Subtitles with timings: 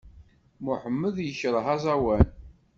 [0.63, 2.25] Muḥemmed yekṛeh aẓawan!